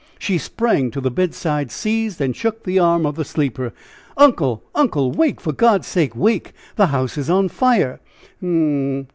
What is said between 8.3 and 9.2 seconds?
"Hum m m e!"